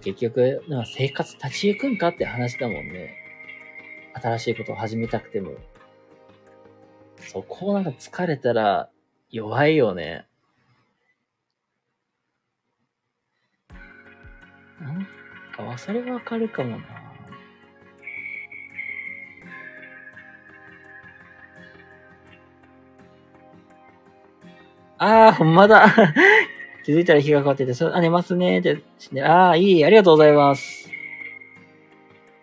[0.00, 3.16] 結局、な生活立ち行くんかって話だもんね。
[4.14, 5.52] 新しいことを始めたくても。
[7.28, 8.88] そこをなんか疲れたら
[9.30, 10.26] 弱いよね。
[14.80, 15.06] なん
[15.54, 16.84] か、それはわかるかもな。
[24.98, 25.86] ああ、ほんまだ。
[26.84, 28.58] 気づいたら日が変わってて、そあ、寝ますね。
[28.58, 28.82] って、
[29.22, 30.90] ああ、いい、ありがとうございます。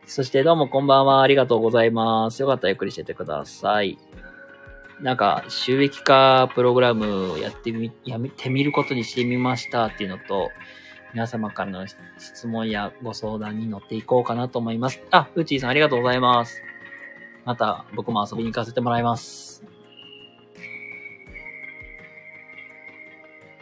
[0.06, 1.22] そしてどうもこんばんは。
[1.22, 2.42] ありがとうございます。
[2.42, 3.98] よかったらゆっくりしててください。
[5.02, 10.50] なんか収益化プログラムをやってみ、やめてみることにしてみましたっていうのと、
[11.14, 11.86] 皆様からの
[12.18, 15.02] 質問やご相談に乗っていこうかなと思います。
[15.12, 16.62] あ、うちーさんありがとうございます。
[17.46, 19.64] また僕も遊びに行かせてもらいます。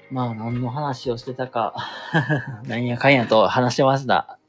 [0.09, 1.75] まあ、何の話をしてたか
[2.67, 4.39] 何やかんやと話してました。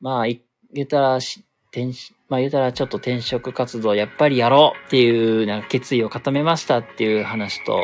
[0.00, 1.86] まあ、言ったらし、転
[2.28, 7.80] まあ言うたらちょっと転職活動やっぱりやろうっていうなんか決意を固めましたっていう話と、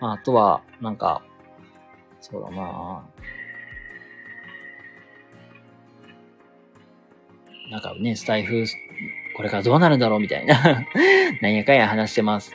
[0.00, 1.22] まああとは、なんか、
[2.20, 3.04] そうだな
[7.70, 8.64] なんかね、スタイフ、
[9.36, 10.54] これからどうなるんだろうみたいな
[11.40, 12.54] なんやかんや話してます。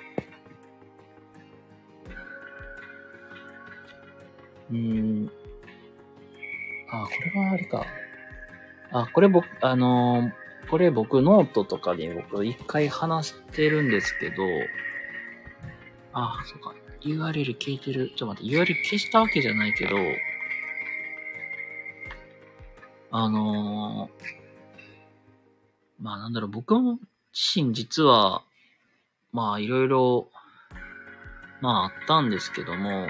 [4.69, 5.31] うーん。
[6.91, 7.85] あ、これはあれか。
[8.91, 14.43] あ、これ僕、あのー、これ僕ノートとかで僕一回話してるんですけど、
[16.13, 16.75] あ、そうか。
[17.01, 18.09] URL 消えてる。
[18.15, 19.95] ちょっと待って、URL 消したわけじゃないけど、
[23.11, 24.29] あのー、
[25.99, 26.99] まあなんだろう、僕も
[27.33, 28.43] 自身実は、
[29.31, 30.29] まあいろいろ、
[31.61, 33.09] まああったんですけども、も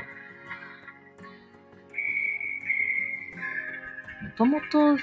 [4.38, 4.98] ともと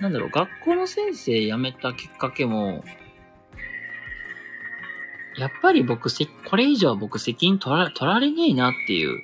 [0.00, 2.84] なんだろう、学校の先生辞めたきっかけも、
[5.36, 9.22] やっぱり僕せ、これ以上僕責任取ら取られねえなっていう。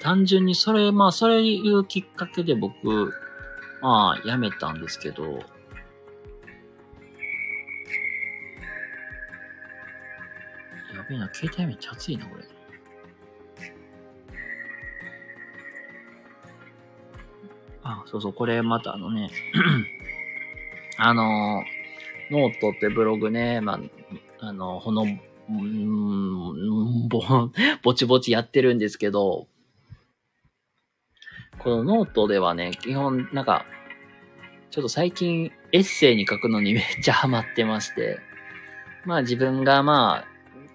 [0.00, 3.12] 単純にそれ、まあ、それいうきっかけで僕、
[3.80, 5.42] まあ、辞めたんですけど、や
[11.08, 12.44] べえな、携帯めっちゃ熱いな、これ。
[17.88, 19.30] あ、そうそう、これまたあのね、
[20.98, 21.62] あの、
[22.30, 23.80] ノートってブログね、ま
[24.40, 25.18] あ、あの、ほの、ん
[27.08, 27.22] ぼ、
[27.82, 29.46] ぼちぼちやってるんですけど、
[31.58, 33.64] このノートではね、基本、なんか、
[34.70, 38.20] ちょっと最近エッセイ書くのに めっちゃハマってまして、
[39.06, 40.28] まあ自分がまあ、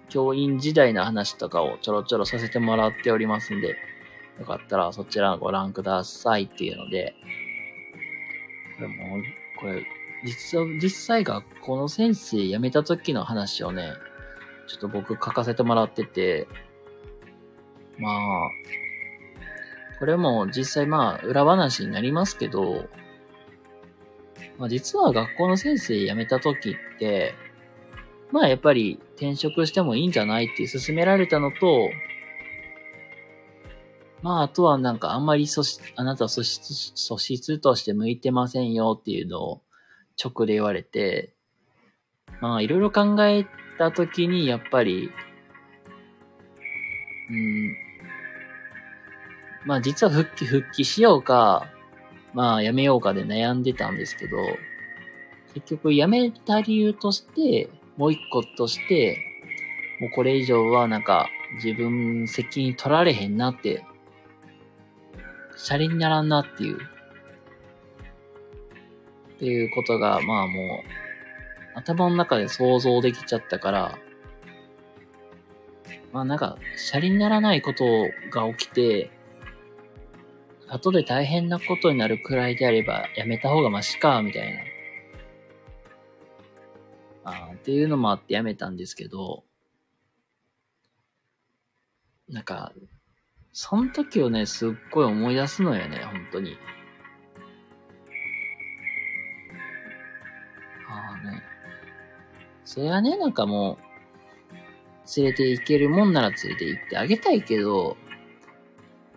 [0.08, 3.76] 教員時代の話とかをちょろちょろさせてもらっておりますんで、
[4.38, 7.14] よかったらそちらご覧くださいっていうので、
[8.76, 9.22] これも、
[9.60, 9.86] これ、
[10.24, 13.92] 実は、実際学校の先生辞めた時の話をね、
[14.66, 16.48] ちょっと僕書かせてもらってて、
[17.98, 18.50] まあ、
[19.98, 22.88] これも実際まあ裏話になりますけど、
[24.58, 27.34] まあ実は学校の先生辞めた時って、
[28.32, 31.90] まあやっぱり転職してもいいんじゃないって勧められたのと、
[34.24, 39.62] まあ、あとはなんかあんまり素質、あなた素質、素質として向いてませんよっていうのを
[40.18, 41.34] 直で言われて、
[42.40, 43.44] まあ、いろいろ考え
[43.76, 45.10] たときに、やっぱり、
[47.28, 47.76] うん、
[49.66, 51.66] まあ実は復帰、復帰しようか、
[52.32, 54.38] まあやめようかで悩んでたんですけど、
[55.52, 57.68] 結局やめた理由として、
[57.98, 59.18] もう一個として、
[60.00, 61.28] もうこれ以上はなんか
[61.62, 63.84] 自分責任取られへんなって
[65.56, 66.78] シャレにならんなっていう。
[69.36, 70.82] っていうことが、まあも
[71.74, 73.98] う、頭の中で想像できちゃったから、
[76.12, 77.84] まあなんか、シャレにならないこと
[78.30, 79.10] が起きて、
[80.68, 84.60] 後で大変なことになるくらいであれば、やめた方がマシか、みたいな。
[87.24, 89.44] あっていうのもあってやめたんですけど、
[92.28, 92.72] なんか、
[93.56, 96.58] その時をね、すっごい思い出すのよね、本当に。
[100.88, 101.40] ああね。
[102.64, 107.96] それはね、なんかもう、連れて行けるもんなら連れて行ってあげたいけど、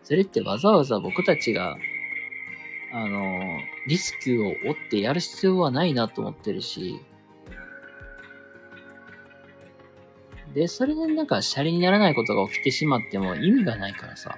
[0.04, 1.76] それってわざわざ僕たちが、
[2.94, 3.58] あの、
[3.88, 7.02] リスクを負ってやる必要はないなと思ってるし、
[10.54, 14.38] で、それでなんかシャレにならないことが起きてしまっても意味がないからさ。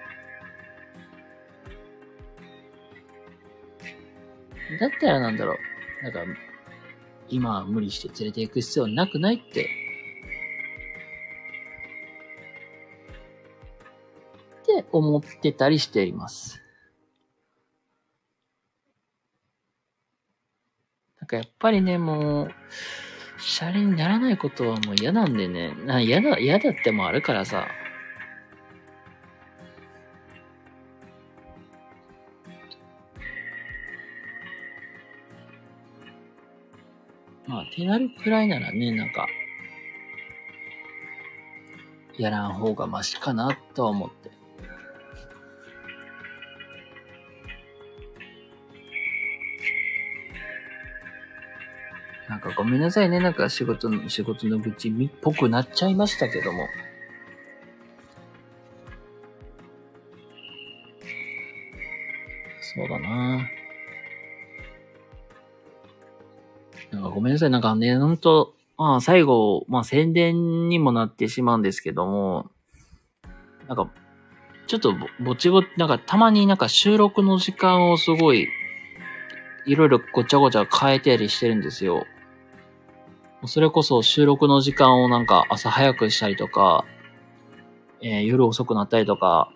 [4.79, 5.53] だったらなんだろ
[6.01, 6.03] う。
[6.03, 6.19] なんか、
[7.27, 9.69] 今は無理して連れて行く必要なくないって。
[14.63, 16.61] って思ってたりしています。
[21.19, 22.51] なんかやっぱりね、もう、
[23.39, 25.73] シャレにならないことはもう嫌なんでね。
[25.85, 27.67] な、嫌だ、嫌だってもあるからさ。
[37.47, 39.27] まあ、手なるくらいならね、なんか、
[42.17, 44.38] やらん方がマシかなとは思って。
[52.39, 53.19] んかごめんなさいね。
[53.19, 56.67] なんか仕事の、仕事の愚痴っぽくなっちゃいましたけども。
[62.61, 63.49] そうだな
[66.91, 67.49] なんかごめんなさい。
[67.49, 72.49] なんかね、ほんと、まあ最後、まあ宣伝にもなってしまうんですけども、
[73.67, 73.91] なんか、
[74.67, 78.47] ちょっとぼちぼち、なんかたまになんか収録の時間をすごい、
[79.65, 82.05] いろいろごちゃごちゃ変えたりしてるんですよ。
[83.45, 86.85] それこそ収録の時間をなんか朝早くしたりとか、
[88.01, 89.51] えー、夜遅くなったりとか、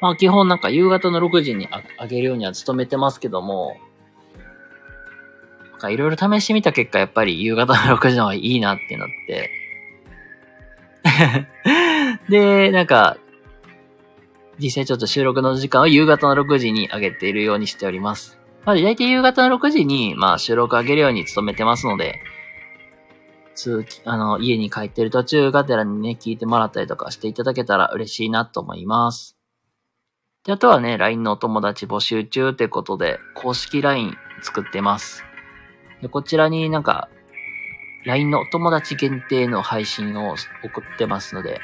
[0.00, 3.76] まあ基本なんか夕方の6時にあげるようには努めてますけども、
[5.72, 9.50] なんかいろいろ試してみた結果やっぱり夕方の6時の方がいいなってなって、
[12.28, 13.18] で、なんか、
[14.58, 18.38] 実際ちょっと収録の時間を夕方の6時に上げているようにしております。
[18.64, 22.20] まあ、大体夕方の6時に、まあ、収録上げるように努めてますので、
[23.54, 29.36] 通あの、家に帰ってる途中がてらにね、聞いてもらったりとかしていただけたら嬉しいなと思います。
[30.44, 35.24] で、あとはね、LINE のお友達募集中ってことで、公式 LINE 作ってます。
[36.02, 37.08] で、こちらになんか、
[38.04, 41.60] LINE のお友達限定の配信を送ってますので、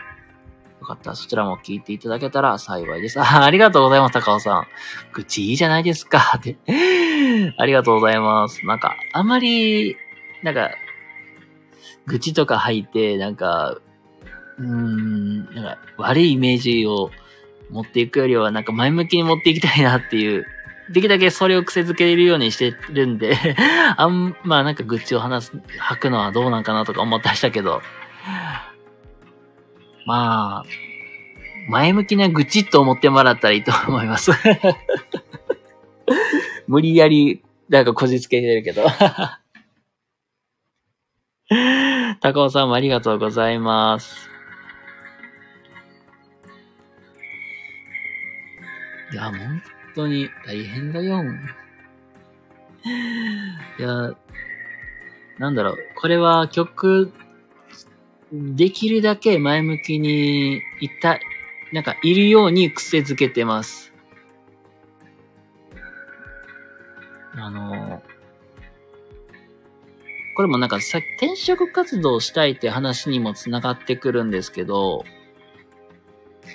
[0.90, 3.20] かったらそちらも聞いていただけたら幸いです。
[3.20, 4.66] あありがとうございます、高尾さん。
[5.12, 6.34] 愚痴いいじゃないですか。
[6.36, 6.56] って。
[7.56, 8.66] ありがとうございます。
[8.66, 9.96] なんか、あまり、
[10.42, 10.70] なんか、
[12.06, 13.78] 愚痴とか吐いて、なんか、
[14.58, 17.10] うーん、なんか、悪いイメージを
[17.70, 20.46] 持っていくよりは、なんか前向きに持っていきたいなっていう、
[20.90, 23.36] できるだけそれを癖づけるようにしてるんで
[23.96, 27.80] あん、まあなんか愚痴を話す、吐くのはどうなんかなとか思ったりしたけど、
[30.06, 30.66] まあ、
[31.68, 34.32] 前向きな愚痴と思ってもらったらいいと思います
[36.66, 38.84] 無理やり、なんかこじつけてるけど
[42.20, 44.28] 高尾さんもありがとうございます。
[49.12, 49.62] いや、本
[49.94, 51.24] 当に大変だよ。
[53.78, 54.14] いや、
[55.38, 57.12] なんだろう、これは曲
[58.32, 61.18] できるだけ前向きにいた、
[61.72, 63.92] なんかいるように癖づけてます。
[67.34, 68.02] あの、
[70.36, 75.04] これもなんかさ、転職活動したいって話にもつながってくるんですけど、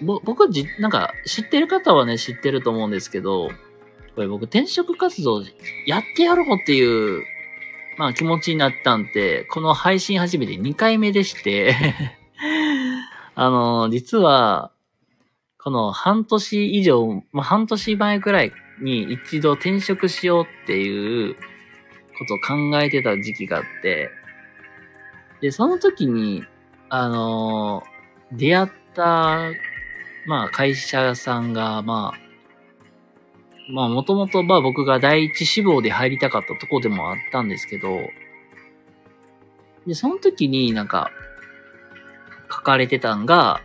[0.02, 3.50] ぼ、僕じ、なんか知ってる方はね、知ってると思うんですけど、
[4.16, 5.44] これ僕転職活動
[5.86, 7.26] やってやろうっていう
[7.98, 11.76] まあ気持ちになったんで、この配信始めて2回目でして
[13.36, 14.72] あの、実は、
[15.58, 24.10] この半年以上、まあ半年前くらいに一度転職しようっていうことを考えてた時期があって、
[25.42, 26.44] で、その時に、
[26.90, 27.84] あの、
[28.32, 29.52] 出会った、
[30.26, 32.25] まあ会社さんが、まあ、
[33.68, 38.00] まあもともとまあ僕が第一志望で入りたかったとこでもあったんですけど、
[39.88, 41.12] で、その時になんか、
[42.50, 43.62] 書かれてたんが、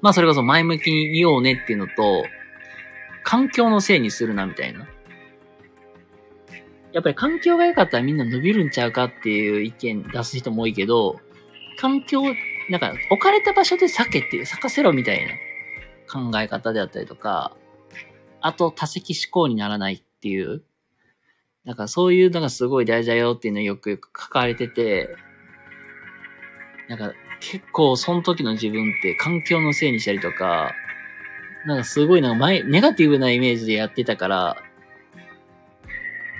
[0.00, 2.24] まあそれこそ前向きにいようねっていうのと、
[3.22, 4.86] 環境のせいにするなみたいな。
[6.92, 11.20] やっぱり環境が良かったらみんな伸びるんちゃうかっていう意見出す人も多いけど、
[11.78, 12.22] 環境、
[12.70, 15.32] なんか置かれた場所で避けて、咲かせろみたいな
[16.10, 17.56] 考え方であったりとか、
[18.46, 20.62] あと多席思考にならないっていう。
[21.64, 25.08] なんかそういうのがすごい大事だよっていうのをよくよく書かれてて、
[26.88, 30.72] なんか結構その時の自分って環境のせいにしたりとか、
[31.66, 34.56] なんかすごいなんか前、ネガティブなイメージでやってたから、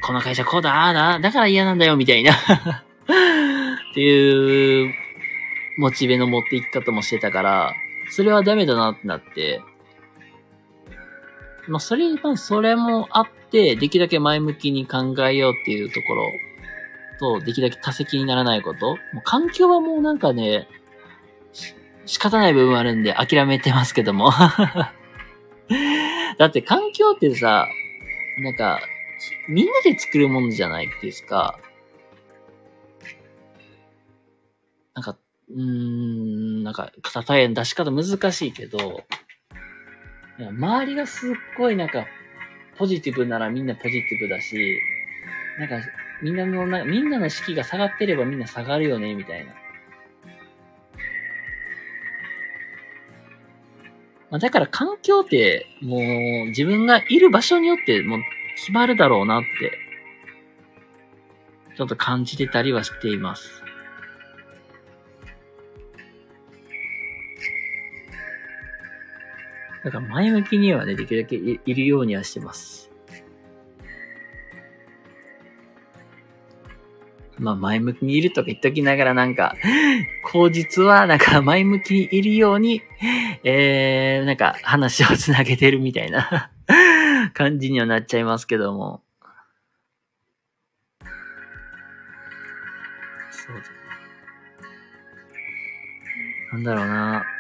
[0.07, 2.33] この会社こうだ、ああだ、だから嫌なんだよ、みたいな。
[2.33, 2.35] っ
[3.95, 4.95] ていう、
[5.79, 7.73] モチベの持っていき方もしてたから、
[8.11, 9.61] それはダメだなってなって、
[11.69, 16.27] まあ、それ、まあ、それもあって、できるだけ前向きに考えようっていうところ
[17.19, 18.97] と、できるだけ多席にならないこと。
[19.13, 20.69] もう環境はもうなんかね、
[22.05, 24.31] 仕方ない部分あるんで諦めてますけども。
[26.39, 27.67] だって環境ってさ、
[28.39, 28.81] なんか、
[29.49, 31.59] みんなで作るものじゃないですか。
[34.95, 35.17] なんか、
[35.49, 36.93] うーん、なんか、
[37.29, 39.03] 例え出し方難しいけど、
[40.39, 42.07] 周りがすっごいなんか、
[42.77, 44.81] ポジティブならみんなポジティブだし、
[45.59, 45.77] なんか、
[46.23, 49.53] みんなのな、みんなの士気が下がってればみんな下がるよね、みたいな。
[54.31, 56.01] まあ、だから環境って、もう
[56.49, 58.21] 自分がいる場所によってもう
[58.57, 59.79] 決まるだろうなって、
[61.77, 63.63] ちょっと感じてたりはしています。
[69.87, 72.91] だから前向きにはね、できるだけいるようにはしてます。
[77.39, 79.55] まあ前向きにいるとか言っときながらなんか、
[80.25, 82.83] 口実はなんか前向きにいるように、
[83.45, 86.51] えー、なんか話をつなげてるみたいな
[87.33, 89.05] 感じにはなっちゃいますけども。
[93.31, 93.63] そうだ。
[96.55, 97.36] なんだろうな。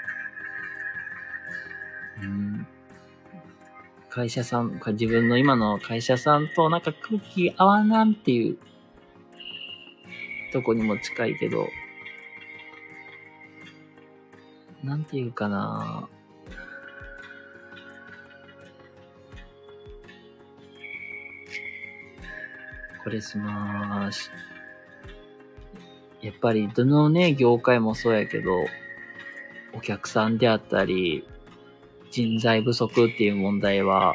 [2.22, 2.66] うん。
[4.08, 8.58] 会社さん、自分の今の会社さんとなんか空気合わなんっていう
[10.52, 11.68] とこにも近いけど、
[14.82, 16.08] なんていうかな
[23.04, 24.30] これしまーす。
[26.22, 28.64] やっぱりどのね、業界もそうやけど、
[29.74, 31.28] お客さんであったり、
[32.16, 34.14] 人材不足っていう問題は、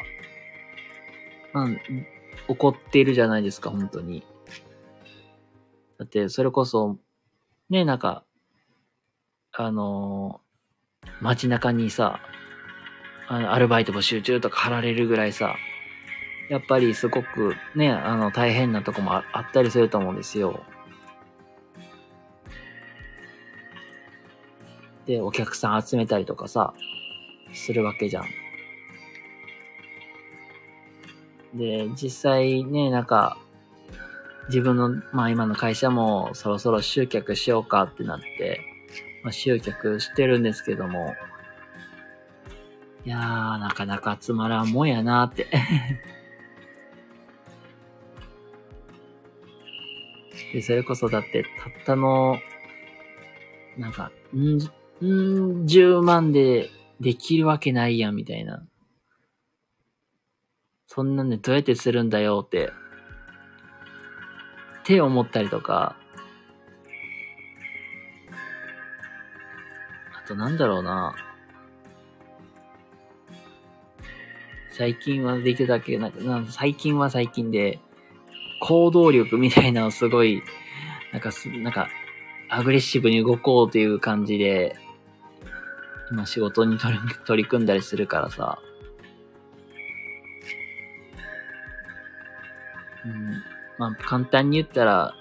[1.52, 1.68] まあ、
[2.48, 4.24] 起こっているじゃないですか、本当に。
[5.98, 6.98] だって、それこそ、
[7.70, 8.24] ね、なんか、
[9.52, 12.18] あのー、街中にさ、
[13.28, 15.54] あ、アルバイト募集中とか貼られるぐらいさ、
[16.50, 20.64] やっぱりすごくね、あの、大変なとこもあったりすると思うんですよ。
[25.06, 26.74] で、お客さん集めたりとかさ、
[27.52, 28.24] するわけじゃん。
[31.54, 33.38] で、実際ね、なんか、
[34.48, 38.60] 自分の、まあ今の会社もそろそろ集客しようかってなって、
[39.22, 41.14] まあ集客してるんですけども、
[43.04, 45.48] いやー、なかなかつまらんもんやなーって
[50.54, 52.38] で、それこそだって、たったの、
[53.76, 54.60] なんか、ん、ん、
[55.66, 56.70] 10万で
[57.02, 58.64] できるわけないやん、みたいな。
[60.86, 62.72] そんなんでどうやってするんだよって、
[64.82, 65.96] って思ったりとか、
[70.24, 71.16] あとなんだろうな。
[74.70, 77.80] 最近はできるだけ、なんか、最近は最近で、
[78.60, 80.40] 行動力みたいなのをすごい、
[81.12, 81.88] なんかす、なんか、
[82.48, 84.76] アグレッシブに動こうという感じで、
[86.12, 88.58] 今仕事に取り 取り組んだりするからさ。
[93.06, 93.42] うん、
[93.78, 95.16] まあ、簡単に言ったら、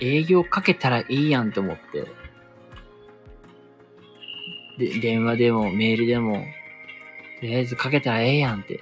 [0.00, 2.06] 営業かけたらいいやんと思って。
[4.78, 6.44] で、電話でもメールでも、
[7.40, 8.76] とりあえずかけたらええやんって。
[8.76, 8.80] っ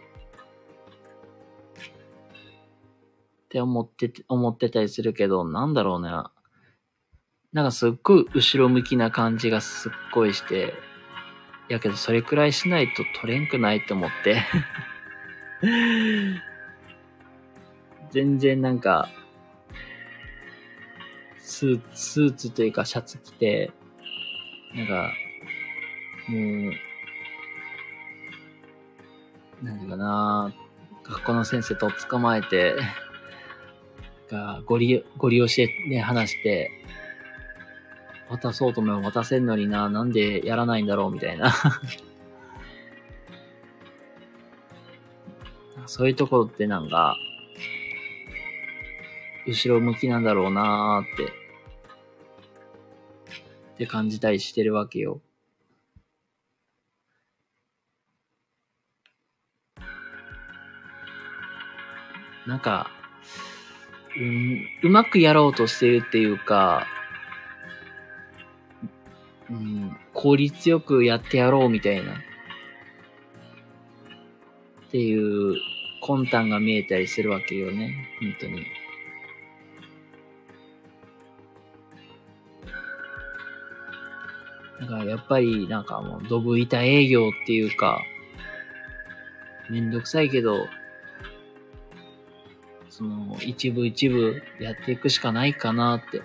[3.51, 6.11] て思って、思ってたりするけど、なんだろうね。
[7.53, 10.74] なんかすっごい後ろ向きな感じがすっごいして、
[11.68, 14.42] やけどそれくらいしないと取れんくないと思って。
[18.11, 19.09] 全然なんか、
[21.38, 23.70] スーツ、スーツというかシャツ着て、
[24.74, 25.12] なんか、
[26.28, 26.72] もう、
[29.64, 30.53] なんていうかな、
[31.05, 32.76] 学校の先生と捕まえて、
[34.32, 36.70] か、ご利、ご利用してね、話して、
[38.33, 41.53] 渡そうとも渡せんのにな、なんでやらないんだろうみたいな
[45.85, 47.14] そういうところってなんか、
[49.47, 51.24] 後ろ向きなんだろうなーって、
[53.74, 55.20] って感じたりしてるわけよ。
[62.47, 62.91] なんか、
[64.16, 66.87] うん、うまくやろうとしてるっていうか、
[69.53, 72.12] うん、効率よくやってやろうみたいな。
[72.12, 72.14] っ
[74.90, 75.57] ていう
[76.00, 78.09] 魂胆が見えたりするわけよね。
[78.20, 78.66] 本当に。
[84.80, 88.03] だからやっぱりなんかもうドブ板営業っていうか、
[89.70, 90.66] めんどくさいけど、
[92.88, 96.22] その、一部一部やっていくしかないかなって。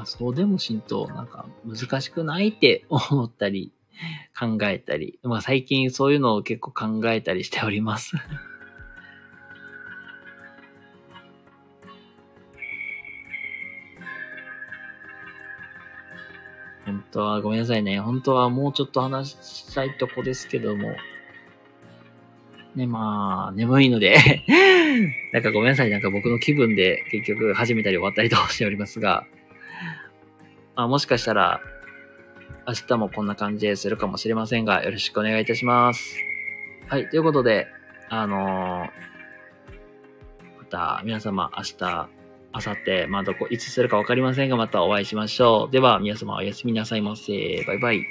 [0.00, 3.70] なんかそうでもしんと、なんか難しくないって 思ったり
[4.38, 8.16] 考えたり、まあ最近そういうのを結構考えたりしております。
[16.86, 18.00] 本当はごめんなさいね。
[18.00, 20.96] 本当はもうちょっと話したいとこですけども。
[22.74, 24.16] ね、まあ、眠いので
[25.34, 25.90] なんかごめんなさい。
[25.90, 29.26] なんか僕の気分で結局始めたり終わったりとしておりますが、
[30.80, 31.60] まあ、もしかしたら
[32.66, 36.16] 明日もこんな感じでするかもしれませんが、よろしくお願いいたします。
[36.88, 37.66] はい、ということで、
[38.08, 39.10] あのー
[40.58, 42.08] また皆様明日、
[42.54, 45.72] 明後日、まあどこ、いつするかわかりませんが、またお会いしましょう。
[45.72, 47.62] では、皆様おやすみなさいませ。
[47.66, 48.06] バイバイ。